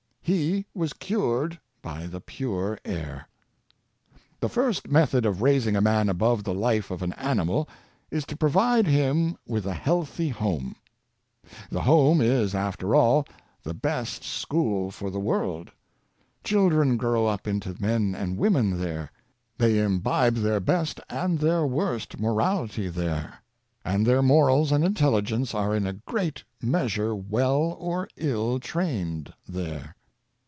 He 0.23 0.65
was 0.73 0.93
cured 0.93 1.59
by 1.81 2.05
the 2.07 2.21
pure 2.21 2.79
air. 2.85 3.27
The 4.39 4.47
first 4.47 4.87
method 4.87 5.25
of 5.25 5.41
raising 5.41 5.75
a 5.75 5.81
man 5.81 6.07
above 6.07 6.45
the 6.45 6.53
life 6.53 6.89
of 6.89 7.01
an 7.01 7.11
animal 7.13 7.67
is 8.11 8.25
to 8.27 8.37
provide 8.37 8.87
him 8.87 9.35
with 9.45 9.65
a 9.65 9.73
healthy 9.73 10.29
home. 10.29 10.77
The 11.69 11.81
home 11.81 12.21
is, 12.21 12.55
after 12.55 12.95
all, 12.95 13.25
the 13.63 13.73
best 13.73 14.23
school 14.23 14.89
for 14.89 15.09
the 15.09 15.19
world. 15.19 15.71
Chil 16.45 16.69
dren 16.69 16.95
grow 16.95 17.25
up 17.25 17.45
into 17.45 17.75
men 17.81 18.15
and 18.15 18.37
women 18.37 18.79
there; 18.79 19.11
they 19.57 19.79
imbibe 19.79 20.35
their 20.35 20.61
best 20.61 21.01
and 21.09 21.39
their 21.39 21.65
worst 21.65 22.19
morality 22.21 22.87
there; 22.87 23.39
and 23.83 24.05
their 24.05 24.21
morals 24.21 24.71
and 24.71 24.85
intelligence 24.85 25.53
are 25.53 25.75
in 25.75 25.85
a 25.85 25.93
great 25.93 26.45
measure 26.61 27.13
well 27.13 27.75
or 27.77 28.07
ill 28.15 28.59
trained 28.61 29.33
there. 29.49 29.95